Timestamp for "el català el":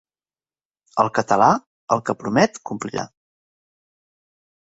1.03-2.01